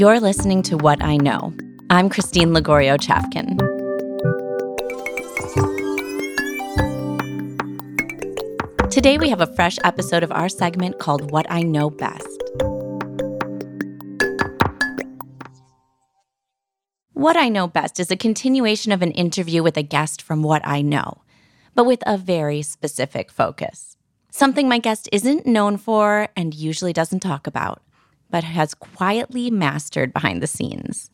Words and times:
You're 0.00 0.18
listening 0.18 0.62
to 0.62 0.78
What 0.78 1.04
I 1.04 1.18
Know. 1.18 1.52
I'm 1.90 2.08
Christine 2.08 2.54
Lagorio 2.54 2.96
Chafkin. 2.96 3.58
Today, 8.90 9.18
we 9.18 9.28
have 9.28 9.42
a 9.42 9.54
fresh 9.54 9.76
episode 9.84 10.22
of 10.22 10.32
our 10.32 10.48
segment 10.48 10.98
called 10.98 11.30
What 11.30 11.44
I 11.50 11.60
Know 11.60 11.90
Best. 11.90 12.42
What 17.12 17.36
I 17.36 17.50
Know 17.50 17.66
Best 17.66 18.00
is 18.00 18.10
a 18.10 18.16
continuation 18.16 18.92
of 18.92 19.02
an 19.02 19.12
interview 19.12 19.62
with 19.62 19.76
a 19.76 19.82
guest 19.82 20.22
from 20.22 20.42
What 20.42 20.66
I 20.66 20.80
Know, 20.80 21.20
but 21.74 21.84
with 21.84 22.02
a 22.06 22.16
very 22.16 22.62
specific 22.62 23.30
focus. 23.30 23.98
Something 24.30 24.66
my 24.66 24.78
guest 24.78 25.10
isn't 25.12 25.44
known 25.44 25.76
for 25.76 26.30
and 26.34 26.54
usually 26.54 26.94
doesn't 26.94 27.20
talk 27.20 27.46
about 27.46 27.82
but 28.30 28.44
has 28.44 28.74
quietly 28.74 29.50
mastered 29.50 30.12
behind 30.12 30.42
the 30.42 30.46
scenes. 30.46 31.10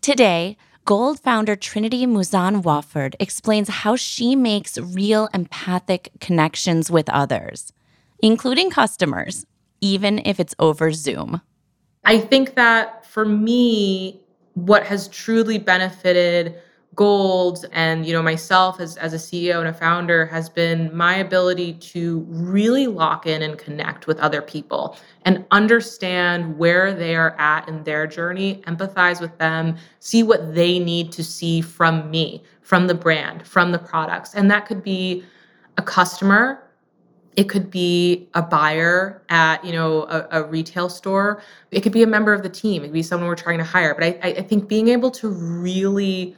Today, 0.00 0.56
Golde 0.84 1.18
founder 1.18 1.56
Trinity 1.56 2.06
Mouzon 2.06 2.62
Wofford 2.62 3.16
explains 3.18 3.68
how 3.68 3.96
she 3.96 4.36
makes 4.36 4.78
real 4.78 5.28
empathic 5.34 6.10
connections 6.20 6.90
with 6.92 7.08
others, 7.08 7.72
including 8.20 8.70
customers, 8.70 9.44
even 9.80 10.20
if 10.24 10.38
it's 10.38 10.54
over 10.60 10.92
Zoom. 10.92 11.40
I 12.04 12.20
think 12.20 12.54
that 12.54 13.04
for 13.04 13.24
me, 13.24 14.20
what 14.54 14.86
has 14.86 15.08
truly 15.08 15.58
benefited 15.58 16.54
Golde. 16.94 17.64
And 17.72 18.06
you 18.06 18.12
know 18.12 18.22
myself 18.22 18.80
as, 18.80 18.96
as 18.96 19.12
a 19.12 19.18
ceo 19.18 19.58
and 19.58 19.68
a 19.68 19.72
founder 19.72 20.24
has 20.26 20.48
been 20.48 20.94
my 20.96 21.16
ability 21.16 21.74
to 21.74 22.24
really 22.28 22.86
lock 22.86 23.26
in 23.26 23.42
and 23.42 23.58
connect 23.58 24.06
with 24.06 24.18
other 24.18 24.40
people 24.40 24.96
and 25.26 25.44
understand 25.50 26.56
where 26.56 26.94
they 26.94 27.14
are 27.14 27.38
at 27.38 27.68
in 27.68 27.84
their 27.84 28.06
journey 28.06 28.62
empathize 28.66 29.20
with 29.20 29.36
them 29.36 29.76
see 29.98 30.22
what 30.22 30.54
they 30.54 30.78
need 30.78 31.12
to 31.12 31.22
see 31.22 31.60
from 31.60 32.10
me 32.10 32.42
from 32.62 32.86
the 32.86 32.94
brand 32.94 33.46
from 33.46 33.72
the 33.72 33.78
products. 33.78 34.34
And 34.34 34.50
that 34.50 34.66
could 34.66 34.82
be 34.82 35.24
a 35.78 35.82
customer. 35.82 36.62
It 37.36 37.48
could 37.48 37.70
be 37.70 38.28
a 38.34 38.42
buyer 38.42 39.22
at 39.28 39.64
you 39.64 39.72
know 39.72 40.04
a, 40.04 40.26
a, 40.30 40.44
retail 40.44 40.88
store. 40.88 41.42
It 41.70 41.82
could 41.82 41.92
be 41.92 42.02
a 42.02 42.06
member 42.06 42.32
of 42.32 42.42
the 42.42 42.48
team. 42.48 42.82
It 42.82 42.88
could 42.88 42.94
be 42.94 43.02
someone 43.02 43.28
we're 43.28 43.36
trying 43.36 43.58
to 43.58 43.64
hire. 43.64 43.94
But 43.94 44.04
I, 44.04 44.30
I 44.38 44.42
think 44.42 44.68
being 44.68 44.88
able 44.88 45.10
to 45.12 45.28
really 45.28 46.34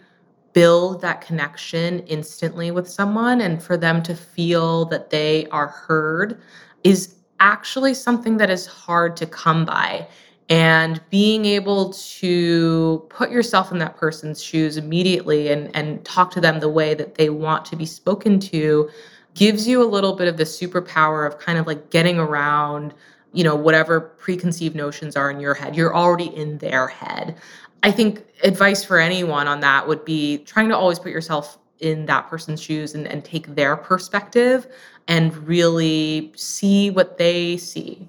build 0.59 1.01
that 1.01 1.21
connection 1.21 2.01
instantly 2.09 2.73
with 2.73 2.91
someone 2.91 3.41
and 3.41 3.63
for 3.63 3.77
them 3.77 4.03
to 4.03 4.13
feel 4.13 4.85
that 4.87 5.09
they 5.11 5.47
are 5.53 5.69
heard 5.69 6.41
is 6.83 7.15
actually 7.39 7.95
something 7.95 8.39
that 8.39 8.51
is 8.51 8.67
hard 8.67 9.17
to 9.17 9.25
come 9.25 9.65
by. 9.65 10.05
And 10.49 11.01
being 11.11 11.45
able 11.45 11.93
to 11.93 13.07
put 13.09 13.31
yourself 13.31 13.71
in 13.71 13.79
that 13.79 13.97
person's 13.97 14.43
shoes 14.43 14.77
immediately 14.77 15.53
and, 15.53 15.71
and 15.77 16.05
talk 16.05 16.33
to 16.33 16.41
them 16.41 16.59
the 16.59 16.69
way 16.69 16.93
that 16.93 17.15
they 17.15 17.31
want 17.31 17.65
to 17.67 17.77
be 17.77 17.87
spoken 17.87 18.41
to 18.41 18.91
gives 19.35 19.69
you 19.69 19.81
a 19.81 19.87
little 19.87 20.17
bit 20.17 20.27
of 20.27 20.39
the 20.39 20.43
superpower 20.43 21.25
of 21.25 21.39
kind 21.39 21.61
of 21.61 21.69
like 21.69 21.91
getting 21.91 22.19
around 22.19 22.93
you 23.33 23.45
know 23.45 23.55
whatever 23.55 24.01
preconceived 24.01 24.75
notions 24.75 25.15
are 25.15 25.31
in 25.31 25.39
your 25.39 25.53
head 25.53 25.77
you're 25.77 25.95
already 25.95 26.35
in 26.35 26.57
their 26.59 26.89
head 26.89 27.37
I 27.83 27.91
think 27.91 28.25
advice 28.43 28.85
for 28.85 28.99
anyone 28.99 29.47
on 29.49 29.61
that 29.61 29.87
would 29.87 30.05
be 30.05 30.39
trying 30.39 30.69
to 30.69 30.77
always 30.77 30.99
put 30.99 31.13
yourself 31.13 31.59
in 31.81 32.07
that 32.07 32.29
person's 32.29 32.61
shoes 32.61 32.95
and, 32.95 33.07
and 33.07 33.25
take 33.25 33.55
their 33.55 33.77
perspective 33.77 34.67
and 35.07 35.37
really 35.47 36.33
see 36.37 36.91
what 36.91 37.19
they 37.19 37.57
see. 37.57 38.09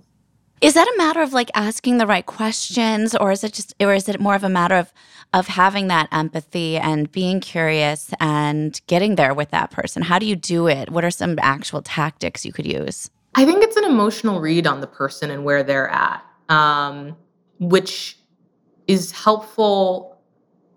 Is 0.61 0.73
that 0.73 0.87
a 0.87 0.97
matter 0.97 1.21
of 1.21 1.31
like 1.31 1.49
asking 1.55 1.99
the 1.99 2.07
right 2.07 2.25
questions 2.25 3.15
or 3.15 3.31
is 3.31 3.43
it 3.43 3.53
just 3.53 3.73
or 3.79 3.93
is 3.93 4.09
it 4.09 4.19
more 4.19 4.35
of 4.35 4.43
a 4.43 4.49
matter 4.49 4.75
of 4.75 4.91
of 5.33 5.47
having 5.47 5.87
that 5.87 6.09
empathy 6.11 6.75
and 6.75 7.09
being 7.11 7.39
curious 7.39 8.11
and 8.19 8.81
getting 8.87 9.15
there 9.15 9.33
with 9.33 9.51
that 9.51 9.71
person? 9.71 10.01
How 10.01 10.19
do 10.19 10.25
you 10.25 10.35
do 10.35 10.67
it? 10.67 10.89
What 10.89 11.05
are 11.05 11.11
some 11.11 11.37
actual 11.39 11.81
tactics 11.81 12.45
you 12.45 12.51
could 12.51 12.65
use? 12.65 13.09
I 13.35 13.45
think 13.45 13.63
it's 13.63 13.77
an 13.77 13.85
emotional 13.85 14.41
read 14.41 14.67
on 14.67 14.81
the 14.81 14.87
person 14.87 15.29
and 15.29 15.45
where 15.45 15.63
they're 15.63 15.89
at. 15.89 16.25
Um, 16.49 17.15
which 17.59 18.18
is 18.89 19.11
helpful 19.11 20.09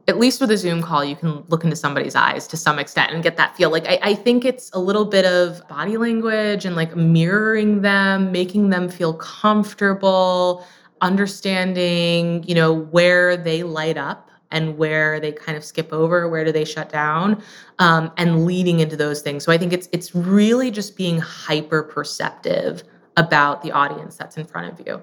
at 0.09 0.19
least 0.19 0.41
with 0.41 0.51
a 0.51 0.57
Zoom 0.57 0.83
call, 0.83 1.05
you 1.05 1.15
can 1.15 1.45
look 1.49 1.63
into 1.63 1.77
somebody's 1.77 2.17
eyes 2.17 2.47
to 2.49 2.57
some 2.57 2.79
extent 2.79 3.13
and 3.13 3.23
get 3.23 3.37
that 3.37 3.57
feel. 3.57 3.71
Like, 3.71 3.87
I, 3.87 3.99
I, 4.03 4.15
think 4.15 4.45
it's 4.45 4.69
a 4.73 4.79
little 4.79 5.05
bit 5.05 5.25
of 5.25 5.67
body 5.69 5.97
language 5.97 6.65
and 6.65 6.75
like 6.75 6.97
mirroring 6.97 7.83
them, 7.83 8.33
making 8.33 8.71
them 8.71 8.89
feel 8.89 9.15
comfortable, 9.15 10.67
understanding, 11.01 12.43
you 12.49 12.55
know, 12.55 12.73
where 12.73 13.37
they 13.37 13.63
light 13.63 13.97
up 13.97 14.29
and 14.51 14.77
where 14.77 15.21
they 15.21 15.31
kind 15.31 15.57
of 15.57 15.65
skip 15.65 15.93
over, 15.93 16.29
where 16.29 16.45
do 16.45 16.51
they 16.51 16.65
shut 16.65 16.89
down, 16.89 17.41
um, 17.79 18.11
and 18.17 18.45
leading 18.45 18.81
into 18.81 18.97
those 18.97 19.23
things. 19.23 19.45
So 19.45 19.53
I 19.53 19.57
think 19.57 19.73
it's 19.73 19.89
it's 19.93 20.15
really 20.15 20.71
just 20.71 20.97
being 20.97 21.19
hyper 21.19 21.83
perceptive 21.83 22.83
about 23.17 23.63
the 23.63 23.71
audience 23.71 24.17
that's 24.17 24.37
in 24.37 24.45
front 24.45 24.73
of 24.73 24.87
you. 24.87 25.03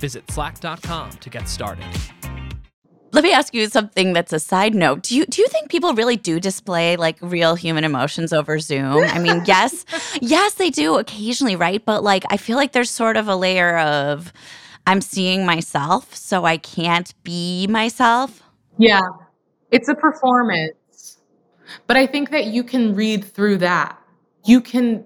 Visit 0.00 0.30
slack.com 0.30 1.10
to 1.10 1.30
get 1.30 1.48
started. 1.48 1.84
Let 3.12 3.24
me 3.24 3.32
ask 3.32 3.52
you 3.54 3.66
something 3.68 4.12
that's 4.12 4.32
a 4.32 4.38
side 4.38 4.74
note. 4.74 5.02
Do 5.02 5.16
you 5.16 5.26
do 5.26 5.42
you 5.42 5.48
think 5.48 5.68
people 5.68 5.94
really 5.94 6.16
do 6.16 6.38
display 6.38 6.96
like 6.96 7.18
real 7.20 7.56
human 7.56 7.82
emotions 7.84 8.32
over 8.32 8.58
Zoom? 8.60 9.04
I 9.04 9.18
mean, 9.18 9.42
yes. 9.46 9.84
yes, 10.20 10.54
they 10.54 10.70
do 10.70 10.96
occasionally, 10.96 11.56
right? 11.56 11.84
But 11.84 12.04
like 12.04 12.24
I 12.30 12.36
feel 12.36 12.56
like 12.56 12.72
there's 12.72 12.90
sort 12.90 13.16
of 13.16 13.26
a 13.28 13.34
layer 13.34 13.78
of 13.78 14.32
I'm 14.86 15.00
seeing 15.00 15.44
myself, 15.44 16.14
so 16.14 16.44
I 16.44 16.56
can't 16.56 17.12
be 17.24 17.66
myself. 17.68 18.42
Yeah. 18.78 19.02
It's 19.70 19.88
a 19.88 19.94
performance. 19.94 21.18
But 21.86 21.96
I 21.96 22.06
think 22.06 22.30
that 22.30 22.46
you 22.46 22.64
can 22.64 22.94
read 22.94 23.24
through 23.24 23.58
that. 23.58 23.98
You 24.44 24.60
can 24.60 25.04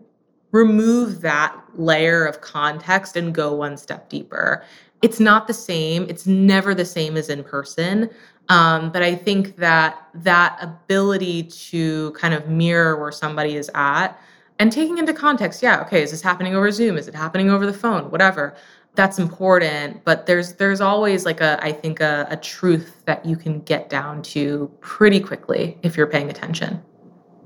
remove 0.54 1.20
that 1.20 1.60
layer 1.74 2.24
of 2.24 2.40
context 2.40 3.16
and 3.16 3.34
go 3.34 3.52
one 3.52 3.76
step 3.76 4.08
deeper. 4.08 4.64
It's 5.02 5.18
not 5.18 5.48
the 5.48 5.52
same. 5.52 6.06
It's 6.08 6.28
never 6.28 6.76
the 6.76 6.84
same 6.84 7.16
as 7.16 7.28
in 7.28 7.42
person. 7.42 8.08
Um, 8.48 8.92
but 8.92 9.02
I 9.02 9.16
think 9.16 9.56
that 9.56 10.08
that 10.14 10.56
ability 10.60 11.44
to 11.44 12.12
kind 12.12 12.34
of 12.34 12.48
mirror 12.48 13.00
where 13.00 13.10
somebody 13.10 13.56
is 13.56 13.68
at 13.74 14.16
and 14.60 14.70
taking 14.70 14.98
into 14.98 15.12
context, 15.12 15.60
yeah, 15.60 15.80
okay, 15.80 16.02
is 16.02 16.12
this 16.12 16.22
happening 16.22 16.54
over 16.54 16.70
Zoom? 16.70 16.96
Is 16.96 17.08
it 17.08 17.16
happening 17.16 17.50
over 17.50 17.66
the 17.66 17.72
phone? 17.72 18.08
Whatever. 18.12 18.54
That's 18.94 19.18
important, 19.18 20.04
but 20.04 20.26
there's 20.26 20.52
there's 20.52 20.80
always 20.80 21.24
like 21.24 21.40
a 21.40 21.58
I 21.60 21.72
think 21.72 21.98
a, 21.98 22.28
a 22.30 22.36
truth 22.36 23.02
that 23.06 23.26
you 23.26 23.34
can 23.34 23.58
get 23.62 23.90
down 23.90 24.22
to 24.34 24.70
pretty 24.80 25.18
quickly 25.18 25.76
if 25.82 25.96
you're 25.96 26.06
paying 26.06 26.30
attention. 26.30 26.80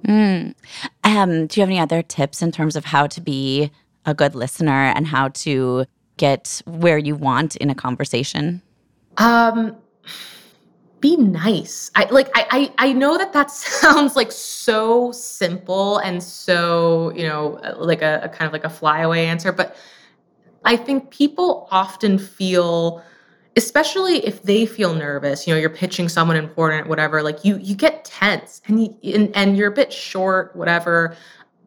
Mm. 0.07 0.55
Um, 1.19 1.47
do 1.47 1.61
you 1.61 1.63
have 1.63 1.71
any 1.71 1.81
other 1.81 2.03
tips 2.03 2.43
in 2.43 2.53
terms 2.53 2.77
of 2.77 2.85
how 2.85 3.07
to 3.09 3.21
be 3.21 3.71
a 4.07 4.15
good 4.15 4.35
listener 4.35 4.93
and 4.95 5.07
how 5.07 5.29
to 5.29 5.85
get 6.17 6.63
where 6.67 6.99
you 6.99 7.17
want 7.17 7.57
in 7.57 7.71
a 7.71 7.75
conversation? 7.75 8.63
Um, 9.17 9.77
be 11.01 11.17
nice. 11.17 11.91
I 11.95 12.05
like. 12.11 12.29
I, 12.35 12.47
I 12.79 12.89
I 12.89 12.93
know 12.93 13.19
that 13.19 13.33
that 13.33 13.51
sounds 13.83 14.17
like 14.17 14.33
so 14.33 15.13
simple 15.13 15.99
and 15.99 16.23
so 16.23 17.13
you 17.15 17.27
know 17.27 17.61
like 17.77 18.03
a, 18.03 18.21
a 18.25 18.29
kind 18.29 18.47
of 18.47 18.53
like 18.53 18.65
a 18.65 18.71
flyaway 18.71 19.27
answer, 19.27 19.53
but 19.53 19.77
I 20.65 20.77
think 20.77 21.11
people 21.11 21.69
often 21.71 22.19
feel 22.19 23.03
especially 23.59 24.25
if 24.25 24.45
they 24.45 24.65
feel 24.65 24.95
nervous 24.95 25.45
you 25.45 25.53
know 25.53 25.59
you're 25.59 25.69
pitching 25.69 26.09
someone 26.09 26.37
important 26.37 26.87
whatever 26.87 27.25
like 27.25 27.45
you 27.45 27.59
you 27.59 27.75
get 27.75 28.05
tense 28.05 28.63
and 28.67 28.85
you, 28.85 28.97
and, 29.15 29.35
and 29.35 29.57
you're 29.57 29.69
a 29.69 29.75
bit 29.75 29.93
short 29.93 30.55
whatever. 30.57 31.17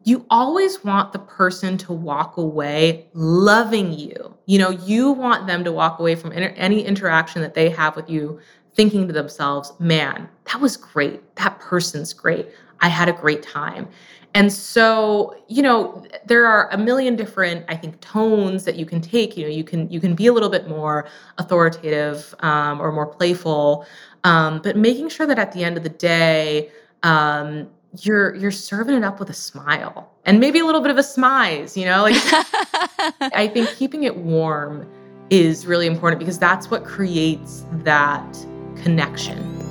You 0.04 0.26
always 0.30 0.82
want 0.82 1.12
the 1.12 1.20
person 1.20 1.78
to 1.78 1.92
walk 1.92 2.36
away 2.36 3.06
loving 3.12 3.92
you. 3.92 4.34
You 4.46 4.58
know 4.58 4.70
you 4.70 5.12
want 5.12 5.46
them 5.46 5.62
to 5.64 5.70
walk 5.70 5.98
away 5.98 6.14
from 6.14 6.32
inter- 6.32 6.54
any 6.56 6.82
interaction 6.84 7.42
that 7.42 7.54
they 7.54 7.68
have 7.68 7.94
with 7.94 8.08
you 8.08 8.40
thinking 8.74 9.06
to 9.06 9.12
themselves 9.12 9.72
man 9.78 10.28
that 10.44 10.60
was 10.60 10.76
great. 10.76 11.36
That 11.36 11.60
person's 11.60 12.12
great. 12.14 12.48
I 12.80 12.88
had 12.88 13.08
a 13.08 13.12
great 13.12 13.42
time 13.42 13.88
and 14.34 14.50
so, 14.50 15.36
you 15.48 15.62
know, 15.62 16.02
there 16.24 16.46
are 16.46 16.70
a 16.70 16.78
million 16.78 17.16
different, 17.16 17.64
I 17.68 17.76
think, 17.76 18.00
tones 18.00 18.64
that 18.64 18.76
you 18.76 18.86
can 18.86 19.00
take. 19.00 19.36
You 19.36 19.44
know, 19.44 19.50
you 19.50 19.64
can 19.64 19.90
you 19.90 20.00
can 20.00 20.14
be 20.14 20.26
a 20.26 20.32
little 20.32 20.48
bit 20.48 20.68
more 20.68 21.06
authoritative 21.38 22.34
um, 22.40 22.80
or 22.80 22.92
more 22.92 23.06
playful, 23.06 23.86
um, 24.24 24.60
but 24.62 24.76
making 24.76 25.10
sure 25.10 25.26
that 25.26 25.38
at 25.38 25.52
the 25.52 25.62
end 25.64 25.76
of 25.76 25.82
the 25.82 25.90
day, 25.90 26.70
um, 27.02 27.68
you're 28.00 28.34
you're 28.36 28.50
serving 28.50 28.96
it 28.96 29.04
up 29.04 29.20
with 29.20 29.28
a 29.28 29.34
smile 29.34 30.10
and 30.24 30.40
maybe 30.40 30.60
a 30.60 30.64
little 30.64 30.80
bit 30.80 30.90
of 30.90 30.96
a 30.96 31.02
smize. 31.02 31.76
You 31.76 31.84
know, 31.84 32.02
like 32.02 32.14
I 33.34 33.50
think 33.52 33.68
keeping 33.76 34.04
it 34.04 34.16
warm 34.16 34.90
is 35.28 35.66
really 35.66 35.86
important 35.86 36.18
because 36.18 36.38
that's 36.38 36.70
what 36.70 36.84
creates 36.84 37.66
that 37.84 38.46
connection. 38.76 39.61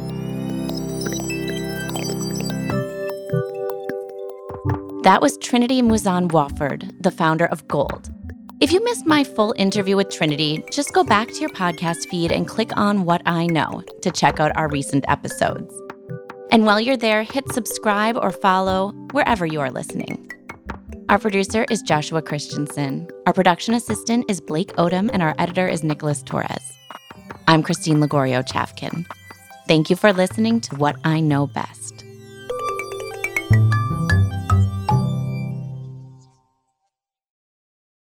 That 5.04 5.20
was 5.20 5.36
Trinity 5.40 5.82
Mouzon 5.82 6.30
Wofford, 6.30 7.02
the 7.02 7.10
founder 7.10 7.48
of 7.48 7.68
Golde. 7.68 8.08
If 8.60 8.72
you 8.72 8.84
missed 8.84 9.08
my 9.08 9.24
full 9.24 9.52
interview 9.58 9.96
with 9.96 10.12
Trinity, 10.12 10.64
just 10.72 10.94
go 10.94 11.04
back 11.04 11.28
to 11.30 11.40
your 11.40 11.50
podcast 11.50 12.08
feed 12.08 12.32
and 12.32 12.48
click 12.48 12.78
on 12.78 13.04
What 13.04 13.24
I 13.26 13.48
Know 13.48 13.84
to 14.04 14.12
check 14.12 14.40
out 14.40 14.56
our 14.56 14.70
recent 14.70 15.04
episodes. 15.08 15.74
And 16.52 16.68
while 16.68 16.80
you're 16.80 16.98
there, 16.98 17.24
hit 17.24 17.52
subscribe 17.52 18.16
or 18.16 18.30
follow 18.30 18.92
wherever 19.12 19.44
you 19.44 19.60
are 19.60 19.72
listening. 19.72 20.32
Our 21.10 21.18
producer 21.18 21.66
is 21.72 21.82
Joshua 21.82 22.22
Christensen. 22.22 23.08
Our 23.26 23.34
production 23.34 23.74
assistant 23.74 24.30
is 24.30 24.40
Blake 24.40 24.72
Odom, 24.76 25.10
and 25.12 25.24
our 25.24 25.34
editor 25.40 25.68
is 25.68 25.84
Nicholas 25.84 26.22
Torres. 26.22 26.78
I'm 27.48 27.64
Christine 27.64 28.00
Lagorio 28.00 28.48
Chafkin. 28.48 29.08
Thank 29.68 29.90
you 29.90 29.96
for 29.96 30.14
listening 30.14 30.62
to 30.62 30.76
What 30.76 30.98
I 31.04 31.22
Know 31.22 31.48
Best. 31.48 32.01